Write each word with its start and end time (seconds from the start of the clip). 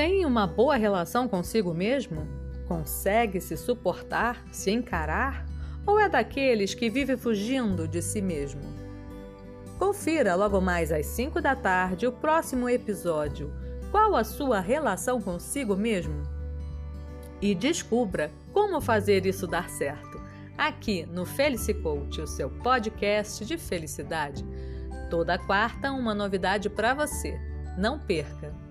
Tem 0.00 0.24
uma 0.24 0.46
boa 0.46 0.76
relação 0.76 1.28
consigo 1.28 1.74
mesmo? 1.74 2.26
Consegue 2.66 3.38
se 3.38 3.54
suportar, 3.54 4.42
se 4.50 4.70
encarar? 4.70 5.44
Ou 5.86 6.00
é 6.00 6.08
daqueles 6.08 6.72
que 6.72 6.88
vive 6.88 7.18
fugindo 7.18 7.86
de 7.86 8.00
si 8.00 8.22
mesmo? 8.22 8.62
Confira 9.78 10.34
logo 10.34 10.58
mais 10.58 10.90
às 10.90 11.04
5 11.04 11.42
da 11.42 11.54
tarde 11.54 12.06
o 12.06 12.12
próximo 12.12 12.66
episódio. 12.66 13.52
Qual 13.90 14.16
a 14.16 14.24
sua 14.24 14.58
relação 14.58 15.20
consigo 15.20 15.76
mesmo? 15.76 16.22
E 17.38 17.54
descubra 17.54 18.30
como 18.54 18.80
fazer 18.80 19.26
isso 19.26 19.46
dar 19.46 19.68
certo. 19.68 20.18
Aqui 20.56 21.04
no 21.04 21.26
Felice 21.26 21.74
Coach, 21.74 22.22
o 22.22 22.26
seu 22.26 22.48
podcast 22.48 23.44
de 23.44 23.58
felicidade. 23.58 24.46
Toda 25.10 25.36
quarta, 25.36 25.92
uma 25.92 26.14
novidade 26.14 26.70
para 26.70 26.94
você. 26.94 27.38
Não 27.76 27.98
perca! 27.98 28.69